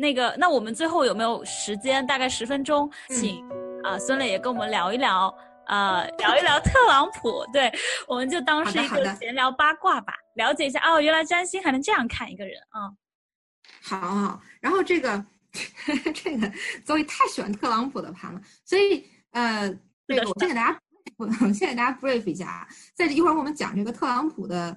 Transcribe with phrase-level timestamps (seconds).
[0.00, 2.04] 那个，那我们最后有没有时间？
[2.06, 3.46] 大概十分钟，请
[3.84, 5.32] 啊孙磊也跟我们聊一聊，
[5.66, 7.44] 呃，聊一聊特朗普。
[7.52, 7.70] 对，
[8.08, 12.90] 我们就当是一个闲聊八卦吧，了解一下哦，原来占星还能这样看一个人啊。
[13.82, 15.22] 好，然后这个
[16.14, 16.50] 这个
[16.86, 19.68] 所以太喜欢特朗普的盘了，所以呃，
[20.08, 20.80] 这个我先给大家，
[21.18, 24.74] 我先给大家 brief 一下啊，在一会儿我们讲这个特朗普的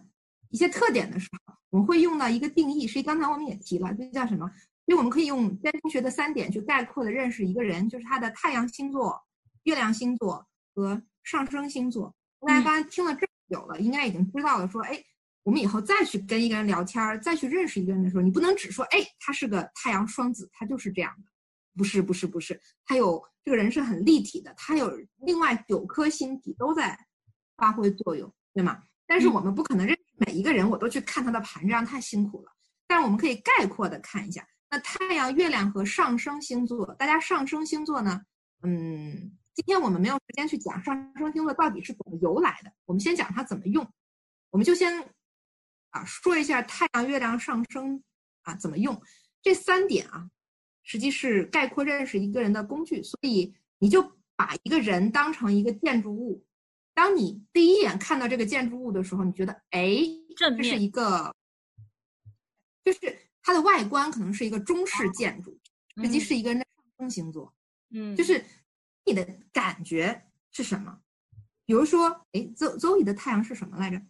[0.50, 4.52] 一些特点的时候，我们会用到一个定义，实际刚才我们也提了，这叫什么？
[4.86, 9.22] 因为我们可以用占星学的三点去概括的认识一个人，就是他的太阳星座、
[9.64, 12.14] 月亮星座和上升星座。
[12.48, 15.04] 大家刚才听了这么久了，应该已经知道了，说哎。
[15.46, 21.30] 我们以后再去跟一个人聊天，再去认识一个人的时候，你不能只说，哎，他是个太阳双子，他就是这样的，
[21.76, 26.98] 不是，不是，不是，他有这个人是很立体的，他有另外九颗星体都在
[27.58, 28.82] 发挥作用，对吗？
[29.06, 32.52] 但是我们不可能认识每一个人，我都去看他的盘，这样太辛苦了。
[32.88, 38.20] 但是我们可以概括的看一下，那太阳、月亮和上升星座，大家上升星座呢？
[38.64, 43.88] 嗯，今天我们没有时间去讲上升星座到底是怎么由来的，我们先讲它怎么用，
[44.50, 45.08] 我们就先。
[45.92, 48.04] 啊，说一下太阳、月亮上升
[48.42, 49.00] 啊怎么用？
[49.44, 50.28] 这三点啊，
[50.82, 53.04] 实际是概括认识一个人的工具。
[53.04, 54.02] 所以你就
[54.36, 56.44] 把一个人当成一个建筑物，
[56.96, 60.00] 当你第一眼看到这个建筑物的时候，你觉得哎，
[60.36, 61.32] 这是一个，
[62.84, 65.60] 就是它的外观可能是一个中式建筑，
[66.02, 67.54] 实际是一个人的上升星座。
[67.92, 68.44] 嗯，就是
[69.06, 70.98] 你的感觉是什么？
[71.66, 74.02] 比如说，哎，邹邹宇的太阳是什么来着？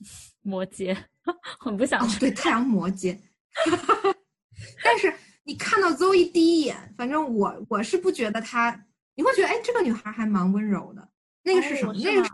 [0.42, 0.96] 摩羯，
[1.58, 3.18] 很不想对太阳摩羯，
[4.84, 5.12] 但是
[5.44, 11.08] 你看到 Zoe 第一眼，反正我我是不觉得她，你会觉得哎，这个女孩还蛮温柔的。
[11.44, 11.92] 那个是什么？
[11.94, 12.28] 那个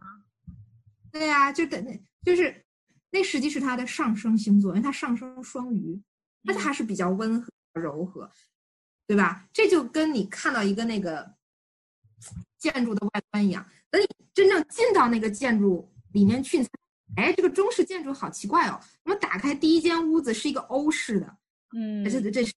[1.10, 2.64] 对呀，就等那，就是
[3.10, 6.00] 那实际是它的上升星座，因为它上升双鱼，
[6.42, 8.30] 那她还是比较温和柔和，
[9.06, 9.48] 对吧？
[9.52, 11.34] 这就跟你看到一个那个
[12.58, 16.64] 建筑的外观一样，等你真正进到那个建筑里面去。
[17.16, 18.78] 哎，这个中式建筑好奇怪哦！
[19.04, 21.38] 我们打开第一间屋子是一个欧式的，
[21.74, 22.52] 嗯，这这是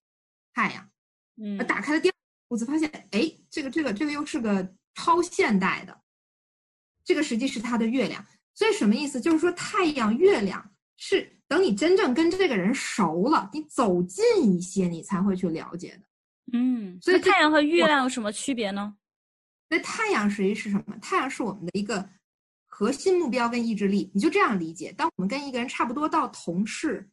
[0.52, 0.90] 太阳，
[1.42, 2.14] 嗯，打开了第二
[2.48, 6.02] 屋子，发现哎，这个这个这个又是个超现代的，
[7.02, 8.24] 这个实际是它的月亮。
[8.54, 9.20] 所以什么意思？
[9.20, 16.02] 就是说太阳、月亮是等你真正跟这个人熟了，你走近一些，你才会去了解的。
[16.52, 18.94] 嗯，所以太阳和月亮有什么区别呢？
[19.68, 20.96] 那太阳实际是什么？
[21.00, 22.08] 太阳是我们的一个。
[22.74, 24.90] 核心目标跟意志力，你就这样理解。
[24.96, 27.06] 当我们跟一个人差不多到同事，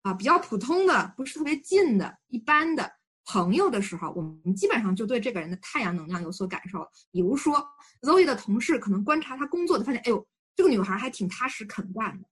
[0.00, 2.90] 啊，比较普通的，不是特别近的，一般的
[3.26, 6.84] 朋友的时候，我们基本上就对这个人的太阳能量有所感受。
[7.12, 7.62] 比如说
[8.00, 12.28] ，Zoe 的同事可能观察他工作的，发现，哎呦，这个女孩还挺踏实肯干的，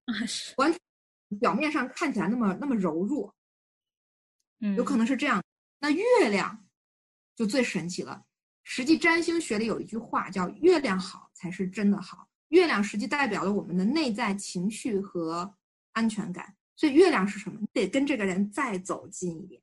[0.56, 0.80] 完全
[1.38, 3.34] 表面上看起来那么那么柔弱，
[4.60, 5.42] 嗯，有可能是这样。
[5.78, 6.66] 那月亮
[7.34, 8.22] 就最神奇了。
[8.62, 12.28] 实际占星学里有一句话叫“月亮好才是真的好”。
[12.48, 15.52] 月亮实际代表了我们的内在情绪和
[15.92, 17.58] 安全感，所以月亮是什么？
[17.60, 19.60] 你得跟这个人再走近一点，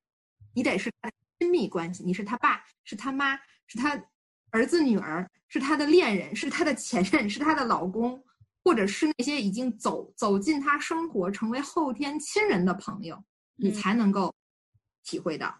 [0.53, 4.01] 你得是他的亲密关系，你是他爸，是他妈，是他
[4.49, 8.21] 儿子女儿，是他的恋人，是他的前任，是他的老公，
[8.67, 13.23] 或者是那些已经走走进他生活、成为后天亲人的朋友，
[13.55, 14.35] 你才能够
[15.05, 15.57] 体会到。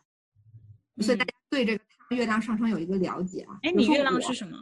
[0.99, 3.57] 所以大家对这个月亮上升有一个了解啊。
[3.63, 4.57] 哎，你月亮是什么？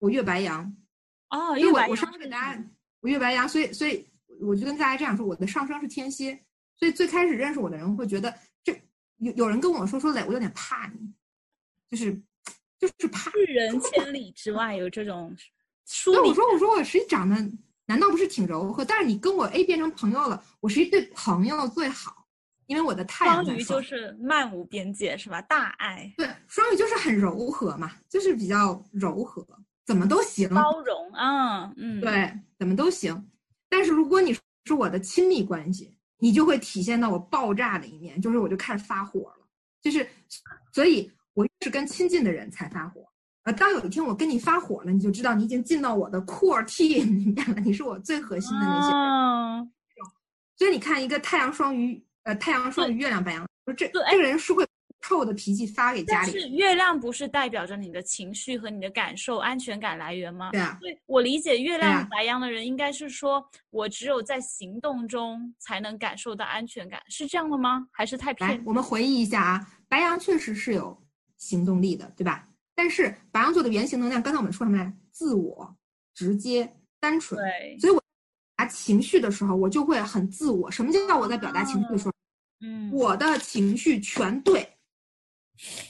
[0.00, 0.76] 我月白羊。
[1.30, 2.64] 哦，因为我我上次给大家，
[2.98, 4.04] 我月白羊，所以所以
[4.40, 6.44] 我就跟大家这样说，我的上升是天蝎，
[6.76, 8.72] 所以最开始认识我的人会觉得，这
[9.18, 11.14] 有有人跟我说说磊，我有点怕你，
[11.88, 12.12] 就是
[12.80, 13.30] 就是怕。
[13.30, 15.36] 拒人千里之外有这种
[15.88, 16.28] 疏离。
[16.28, 17.34] 我说我说我实际长得
[17.86, 18.84] 难道不是挺柔和？
[18.84, 22.26] 但是你跟我 A 变成朋友了，我实际对朋友最好，
[22.66, 25.40] 因为我的太阳双鱼就是漫无边界是吧？
[25.42, 26.12] 大爱。
[26.16, 29.44] 对，双鱼就是很柔和嘛，就是比较柔和。
[29.86, 33.26] 怎么都行，包容啊，嗯，对，怎么都行。
[33.70, 34.34] 但是如果你
[34.66, 39.48] 是我的亲密关系，你就会体现到我爆炸的一面，就是我就开始发火了，
[39.80, 40.06] 就是，
[40.74, 43.00] 所以我越是跟亲近的人才发火。
[43.48, 49.72] 呃，当有一天我跟你发火了，你就知道你已经进到我的 core team 里面了，你是我最核心的那些人。
[50.58, 54.62] 所以你看，一个太阳双鱼，呃，太阳双鱼，月亮白羊，说这这个人是会。
[55.00, 60.50] 臭的脾气发给家里，是月亮不是代表着你的情绪和你的感受、安全感来源吗？
[60.50, 67.86] 对啊，对我理解月亮白羊的人应该是说，我只有在行动中才能感受到安全感，是这样的吗？
[67.92, 68.60] 还是太偏？
[68.66, 71.00] 我们回忆一下啊，白羊确实是有
[71.36, 72.46] 行动力的，对吧？
[72.78, 74.96] 但是白羊座的原型能量，刚才我们说什么来？
[75.10, 75.76] 自我、
[76.14, 77.36] 直接、单纯。
[77.36, 78.06] 对，所以我表
[78.56, 80.70] 达情绪的时候，我就会很自我。
[80.70, 82.12] 什么叫我在表达情绪的时候？
[82.60, 84.78] 嗯，我的情绪全对，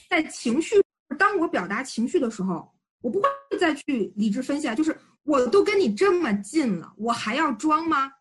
[0.09, 0.83] 在情绪，
[1.15, 2.67] 当我表达情绪的时候，
[3.03, 8.11] 我不会再去理智分析啊，就是我都跟你这么近了，我还要装吗？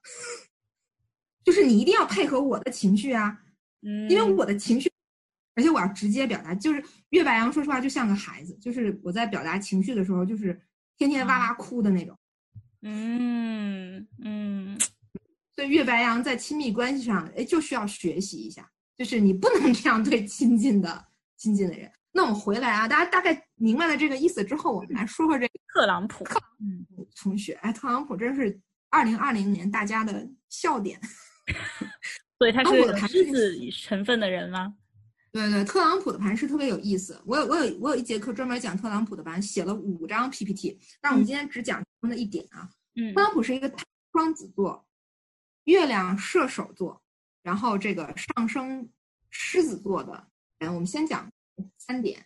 [1.42, 3.38] 就是你一定要配合我的情绪啊，
[3.80, 4.92] 嗯，因为我的情绪，
[5.58, 10.56] 而且我要直接表达，就是月白羊说实话就像个孩子，就是我在表达情绪的时候，就是
[10.96, 12.16] 天天哇哇哭的那种，
[12.82, 14.78] 嗯嗯。
[15.56, 21.06] 所以月白羊在亲密关系上，哎，就需要学习一下，就是你不能这样对亲近的
[21.37, 21.90] 亲近的人。
[22.12, 26.22] 那我们回来啊，大家大概明白了这个意思之后，我们来说说这个特朗普。
[26.25, 28.56] 特朗普同学，哎，特朗普真是
[28.90, 31.00] 二零二零年大家的笑点。
[32.38, 34.72] 所以他是狮子成分的人吗？
[35.38, 37.20] 对对，特朗普的盘是特别有意思。
[37.25, 42.69] 我有我有我有一节课专门讲特朗普的盘，写了五张 PPT，但我们今天只讲其中的一点啊。
[42.96, 43.73] 嗯，特朗普是一个
[44.12, 44.85] 双子座。
[45.64, 46.99] 月亮射手座，
[47.43, 48.88] 然后这个上升
[49.29, 50.26] 狮子座的
[50.61, 51.31] 人，我们先讲
[51.76, 52.25] 三点。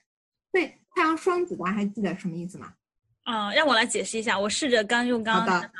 [0.52, 2.72] 对，太阳双子，大家还记得什么意思吗？
[3.24, 4.38] 啊，让我来解释一下。
[4.38, 5.72] 我试着刚用刚刚的，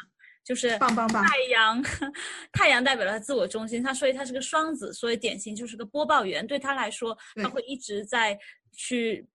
[0.44, 1.24] 就是棒棒棒。
[1.24, 1.82] 太阳，
[2.52, 6.46] 太阳代表了自我中心，他所以他是个双子，所以典型就是个播报员。
[6.46, 8.38] 对他来说，他会一直在
[8.72, 9.26] 去，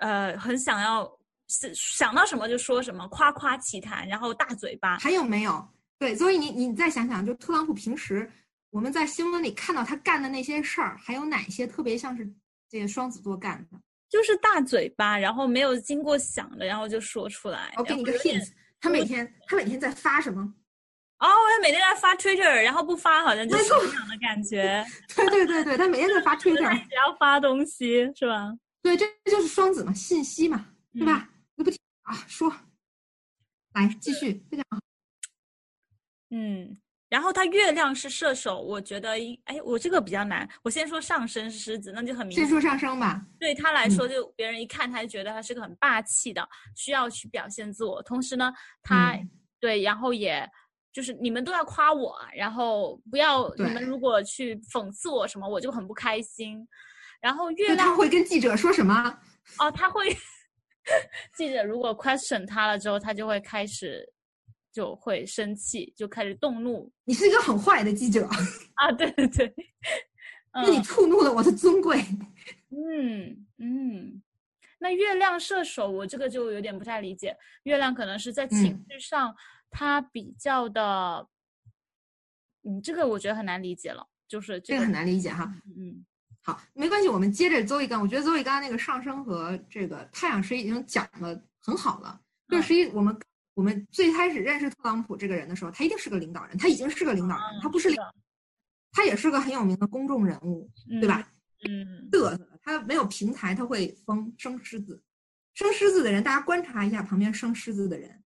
[0.00, 1.10] 呃，很想要
[1.48, 4.98] 想到什么就说什么，夸夸其谈，然后大嘴巴。
[4.98, 5.68] 还有没有？
[5.98, 8.30] 对，所以你你再想想，就特朗普平时
[8.70, 12.28] 我们在新闻里看到他干的那些事儿，还有哪些特别像是
[12.68, 13.78] 这个双子座干的？
[14.10, 17.72] 就是大嘴巴，然后没有经过想的，然后就说出来。
[17.76, 18.48] 我给你个 hint，
[18.84, 20.42] 他每天他每天在发什么？
[21.18, 24.84] 哦，他每天在发 Twitter，然后不发好像就是这样的感觉。
[25.16, 28.52] 对对对对，他每天在发 Twitter，只要发东西是吧？
[28.82, 31.30] 对，这就是双子嘛，信息嘛，对吧？
[31.54, 31.70] 那不
[32.02, 32.54] 啊，说，
[33.72, 34.78] 来继续，非常好。
[36.28, 36.76] 嗯，
[37.14, 39.10] 然后他月亮是射手，我觉得，
[39.44, 40.48] 哎，我这个比较难。
[40.64, 42.44] 我先说上升是狮子，那就很明显。
[42.44, 43.24] 先说上升吧。
[43.38, 46.44] 对他来说，就别人一看他就觉得他是个很霸气的，
[46.74, 48.02] 需要去表现自我。
[48.02, 48.52] 同时呢，
[48.82, 49.16] 他
[49.60, 50.44] 对，然后也
[50.92, 56.66] 就是你们都要夸我，然后不要你们如果去讽刺我什么，我就很不开心。
[57.20, 59.16] 然后月亮会跟记者说什么？
[59.60, 60.08] 哦，他会
[61.36, 64.12] 记者如果 question 他了之后，他就会开始。
[64.74, 66.90] 就会生气，就开始动怒。
[67.04, 68.26] 你是一个很坏的记者
[68.74, 68.90] 啊！
[68.90, 69.54] 对对对，
[70.52, 72.04] 那你触怒了我的尊贵。
[72.70, 74.20] 嗯嗯，
[74.80, 77.36] 那月亮射手，我这个就有点不太理解。
[77.62, 79.32] 月亮可能是在情绪上，
[79.70, 81.28] 他比较的，
[82.64, 84.04] 嗯，这个我觉得很难理解了。
[84.26, 85.54] 就是这个很难理解哈。
[85.76, 86.04] 嗯，
[86.42, 88.02] 好，没关系，我们接着周一刚。
[88.02, 92.20] 我觉得周一刚那个上升和这个太阳是已经讲的很好了。
[92.48, 93.16] 就实际我们。
[93.54, 97.88] 我们最开始认识特朗普这个人的时候，他一定是个领导人，他已经是个领导人，他不是，
[98.92, 100.68] 他也是个很有名的公众人物，
[101.00, 101.28] 对吧？
[101.66, 105.02] 嗯，嘚瑟，他没有平台，他会疯生狮子，
[105.54, 108.22] 生狮子的人，大家观察一下旁边生狮子的人，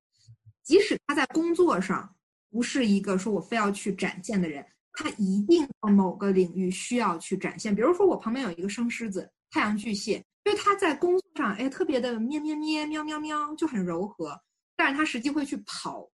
[0.63, 2.17] 即使他在工作上
[2.51, 4.65] 不是一个说我非要去展现的人，
[4.95, 7.75] 他一定在某个领域需要去展现。
[7.75, 14.41] 比如说我旁边有一个生狮子，太阳巨蟹，就是他在工作上，哎，特别的咩咩咩，喵喵喵，就很柔和。
[14.79, 16.09] 但是他实际会去跑，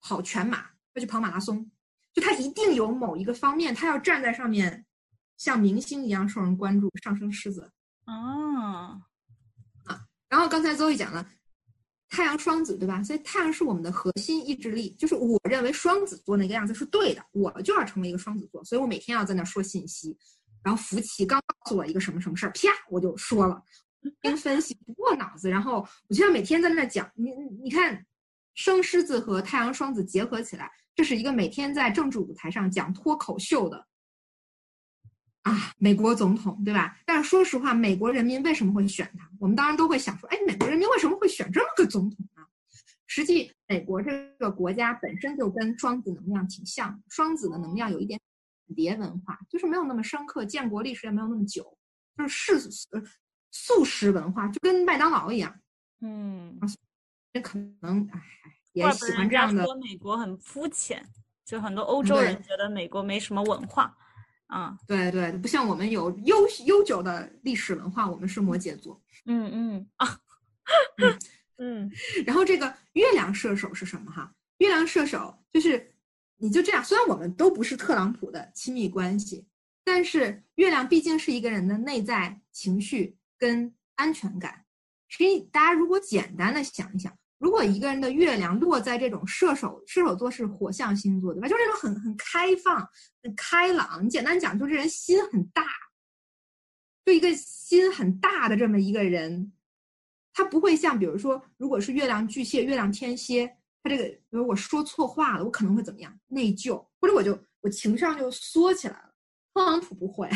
[0.00, 1.68] 跑全马，会去跑马拉松，
[2.14, 4.86] 就他一定有某一个方面，他要站在上面，
[5.36, 6.88] 像明星一样受人关注。
[7.02, 7.72] 上升狮子，
[8.06, 9.02] 哦，
[9.86, 11.28] 啊，然后刚才邹毅讲了，
[12.08, 13.02] 太阳双子对吧？
[13.02, 20.16] 所以太阳是我们的核心意志力，就是我认为双子座那个样子是对的，我就要成为一个双子座，所以我每天要在那说信息。
[20.62, 23.60] 然后福奇刚告诉我一个什么什么事儿，啪，我就说了。
[24.22, 27.10] 听分析不过脑子，然后我就要每天在那讲。
[27.14, 27.30] 你
[27.62, 28.04] 你看，
[28.54, 33.86] 生狮子和太阳双子结合起来，这是一个每天在政治舞台上讲脱口秀的
[35.42, 36.98] 啊，美国总统，对吧？
[37.06, 39.28] 但是说实话，美国人民为什么会选他？
[39.38, 42.42] 我们当然都会想说，哎，美国人民为什么会选这么个总统呢？
[43.06, 48.20] 实际，美国这个国家本身就跟双子能量挺像，双子的能量有一点
[48.76, 51.78] 别文化，就是没有那么深刻，建国历史也没有那么久，
[52.16, 52.88] 就是世俗。
[53.50, 55.58] 素食文化就跟麦当劳一样，
[56.00, 56.58] 嗯，
[57.32, 58.20] 也可能哎
[58.72, 59.64] 也喜欢这样的。
[59.64, 61.04] 说美国很肤浅，
[61.44, 63.96] 就很多欧洲人觉得美国没什么文化，
[64.46, 66.36] 啊，对对，不像我们有悠
[66.66, 70.20] 悠久的历史文化，我们是摩羯座，嗯嗯啊，
[71.56, 71.90] 嗯，
[72.26, 74.32] 然后这个月亮射手是什么哈？
[74.58, 75.92] 月亮射手就是
[76.36, 79.46] 你就这样，虽然我们都不是特朗普的亲密关系，
[79.84, 83.17] 但是月亮毕竟是一个人的内在情绪。
[83.38, 84.64] 跟安全感，
[85.08, 91.48] 所以大家如果简单的想一想，如果一个人的月亮落在这种射手，射手座是火象星座，对吧？
[91.48, 92.86] 就是那种很很开放、
[93.22, 94.04] 很开朗。
[94.04, 95.64] 你简单讲，就这人心很大，
[97.04, 99.52] 就一个心很大的这么一个人，
[100.32, 103.46] 他不会像比如说，如果是月亮巨蟹、月亮天蝎，
[103.82, 106.18] 他这个，比如我说错话了，我可能会怎么样？
[106.26, 109.14] 内疚，或者我就我情商就缩起来了。
[109.54, 110.28] 特朗普不会，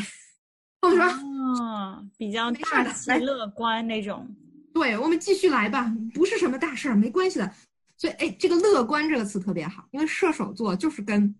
[0.83, 4.29] 我说啊，比较大气乐观那种。
[4.75, 7.53] 对我们继续来吧，不是什么大事儿，没关系的。
[7.97, 11.33] 所以，哎，这个“乐观”这个词特别好，因为射手座就是跟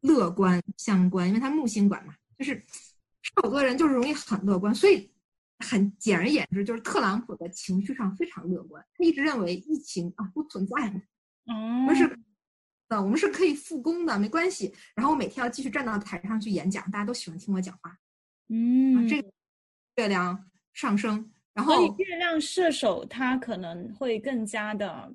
[0.00, 2.54] 乐观相关，因为他木星管嘛，就是
[3.20, 5.10] 射手座人就是容易很乐观，所以
[5.58, 11.02] 很简而言之，就是特朗普的情绪上非常乐观，他一直认为疫情啊不存在的，
[11.46, 12.08] 我们是
[12.88, 14.72] 的，我们是可以复工的，没关系。
[14.94, 17.94] 然后我每天要继续站到台上去演讲，大家都喜欢听我讲话。
[18.50, 19.30] 嗯，这个
[19.96, 21.32] 月亮上升。
[21.54, 25.12] 然后月亮射手他可能会更加的，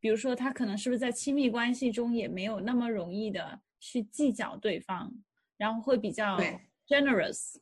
[0.00, 5.12] 比如说他可能是不是在亲密关系中也没有那么容易的去计较对方，
[5.56, 6.38] 然后会比较
[6.86, 7.56] generous。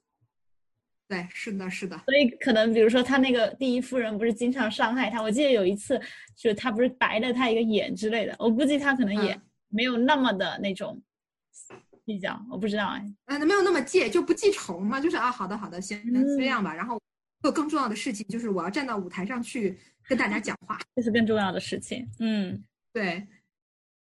[1.06, 1.96] 对，是的，是的。
[2.06, 5.98] 所以可能比如说他那个第一夫人不是经常伤害他，我记得有一次
[6.34, 9.38] 就是他不是白了他一个眼之类的，我估计他可能也
[9.68, 11.00] 没有那么的那种
[12.04, 13.14] 计较，我不知道哎。
[13.26, 16.00] 嗯，没有那么记，就不记仇嘛，就是啊，好的，好的，行，
[16.38, 17.00] 这样吧，然后。
[17.42, 22.08] 有更重要的事情，就是我要站到舞台上去跟大家讲话， 这是更重要的事情。
[22.18, 23.22] 嗯，对，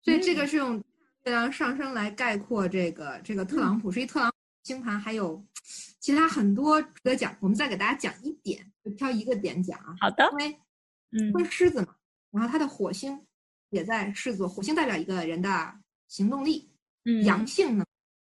[0.04, 5.44] 所以这个是用月亮上升来概括这个这个特朗普，是一特朗普星盘，还有
[6.00, 7.36] 其他很多值得讲。
[7.40, 9.96] 我们再给大家讲一点，就挑一个点讲啊。
[10.00, 10.60] 好的，因为
[11.10, 11.96] 嗯，是狮子嘛，
[12.30, 13.20] 然后他的火星
[13.72, 15.74] 也在狮子座，火星代表一个人的
[16.08, 16.70] 行动力，
[17.06, 17.84] 嗯，阳性呢，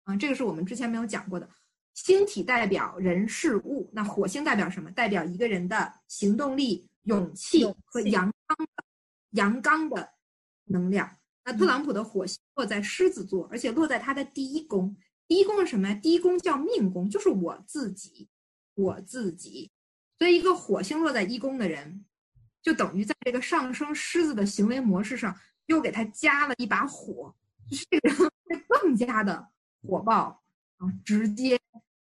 [0.04, 1.50] 啊，这个是我们之前没有讲过的。
[1.94, 4.90] 星体代表人事物，那火星代表什么？
[4.92, 8.84] 代表一个人的行动力、勇气和阳刚的
[9.32, 10.14] 阳刚的
[10.66, 11.18] 能量。
[11.46, 14.96] 那特朗普的火星落在狮子座，而且落在他的第一宫。
[15.28, 15.94] 第一宫是什么呀？
[15.94, 18.28] 第一宫叫命宫，就是我自己，
[18.74, 19.70] 我自己。
[20.18, 22.06] 所以，一个火星落在一宫的人，
[22.62, 27.36] 就等于在这个上升狮子的行为模式上，又给他加了一把火，
[27.70, 29.48] 就是这个人会更加的
[29.88, 30.44] 火爆
[30.78, 30.92] 啊。
[31.06, 31.60] 直接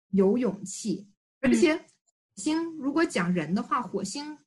[0.09, 1.07] 有勇气，
[1.41, 1.83] 而且火
[2.35, 4.37] 星如果讲人的话，火星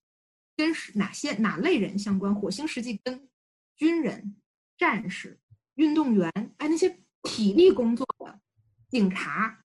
[0.57, 2.35] 跟哪些哪类人相关？
[2.35, 3.29] 火星实际跟
[3.77, 4.37] 军人、
[4.77, 5.41] 战士、
[5.75, 8.41] 运动员，哎，那些体力工作的
[8.89, 9.65] 警察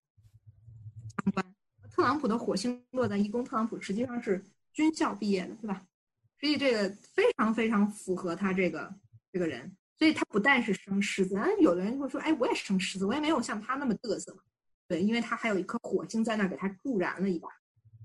[1.24, 1.54] 相关。
[1.90, 5.86] 特朗普的火星落在一宫，特朗普实际上是军校毕业的，对吧？
[6.40, 8.94] 所以这个非常非常符合他这个
[9.32, 9.76] 这个人。
[9.98, 14.42] 所以他不但是生狮子，有的人会说，哎，我也生狮子，我也没有像他那么嘚瑟嘛。
[14.88, 17.48] 对，因为他还有一颗火星在那儿给他助燃了一把，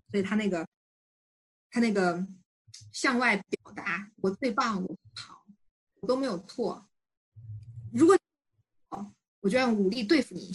[0.10, 0.68] 所以他那个
[1.70, 2.26] 他那个
[2.92, 5.46] 向外表达我最棒，我好，
[6.00, 6.88] 我都没有错。
[7.94, 8.18] 如果
[8.90, 10.52] 哦，我就用武力对付你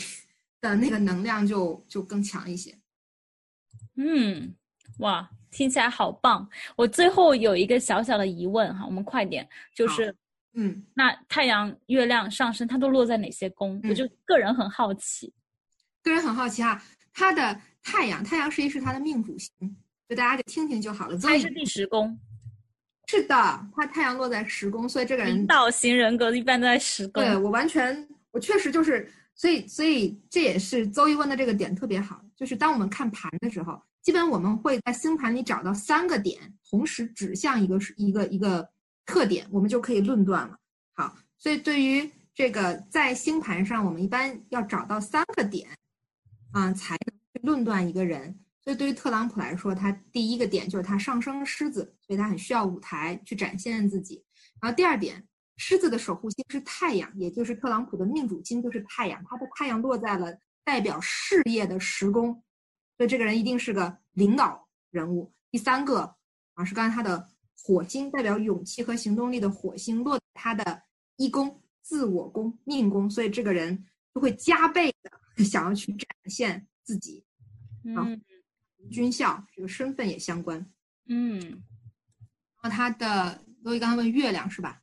[0.60, 2.76] 的那个能量就就更强一些。
[3.94, 4.54] 嗯，
[4.98, 6.48] 哇，听起来好棒！
[6.76, 10.14] 我最后有一个小小的疑问哈，我们快点，就是
[10.56, 13.80] 嗯，那太阳、月亮上升它都落在哪些宫？
[13.88, 15.32] 我就个人很好奇。
[16.02, 16.82] 个人很好奇哈，
[17.12, 19.50] 他的太阳，太阳实际是他的命主星，
[20.08, 21.18] 就大家就听听就好了。
[21.18, 22.18] 他是第十宫，
[23.06, 23.34] 是的，
[23.74, 27.22] 他太阳落在十宫，所以这个人领导型人格一般都在十宫。
[27.22, 38.66] 对我完全，我确实就是，所以所以这也是邹一问的这个点特别好，就是当我们看盘的时候，基本我们会在星盘里找到三个点，同时指向一个是一个一个
[39.06, 40.58] 特点，我们就可以论断了。
[40.92, 45.68] 好，所以对于这个在星盘上，我们一般要找到三个点。
[46.52, 48.38] 啊，才能去论断一个人。
[48.62, 54.24] 所以对于特朗普来说，他第一个点就是他上升狮子，所以他很需要舞台去展现自己。
[54.58, 55.22] 然后第二点，
[55.58, 60.34] 狮子的守护星是太阳，也就是特朗普的命主星就是太阳，他的太阳落在了
[60.64, 62.42] 代表事业的十宫，
[62.96, 65.30] 所以这个人一定是个领导人物。
[65.50, 66.16] 第三个
[66.54, 67.28] 啊，是刚才他的
[67.62, 70.82] 火星，代表勇气和行动力的火星落在他的
[71.16, 75.10] 一宫自我宫命宫，所以这个人就会加倍的。
[75.44, 77.22] 想要去展现自己，
[77.84, 78.18] 嗯，
[78.90, 80.64] 军校这个身份也相关，
[81.08, 81.38] 嗯，
[82.62, 84.80] 然后他的，所以刚才问月亮是吧？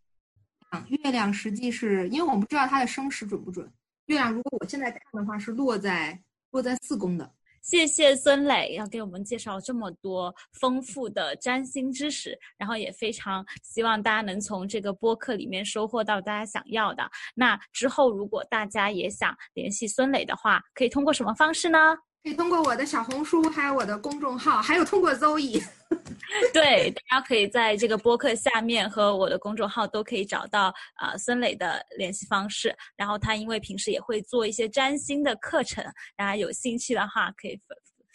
[0.70, 3.68] 嗯，月亮实际是因为我们不知道他的生时准不准。
[4.06, 7.34] 月亮如果我现在看的话，是落在落在四宫的。
[7.64, 17.10] 谢谢孙磊，要给我们介绍这么多丰富的占星知识，然后也非常希望大家能从这个播客里面收获到大家想要的。
[17.34, 21.80] 那之后，如果大家也想联系孙磊的话，可以通过什么方式呢？
[22.24, 25.62] 可以通过我的小红书，还有我的公众号，还有通过 Zoe。
[26.54, 32.74] 对，大家可以在这个播客下面和我的公众号都可以找到啊孙磊的联系方式。
[32.96, 35.84] 然后他因为平时也会做一些占星的课程，
[36.16, 37.60] 大家有兴趣的话可以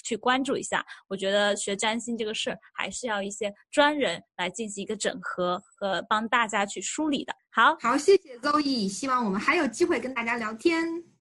[0.03, 0.85] 去关注一下。
[1.07, 7.35] 我觉得学占星这个事儿还是要一些专人来进行一个整合和帮大家去梳理的。
[7.51, 11.05] 好好，谢谢 Zoe，希望我们还有机会跟大家聊天。